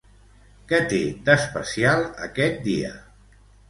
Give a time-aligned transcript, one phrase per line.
[0.71, 2.95] Què té, d'especial, aquest dia?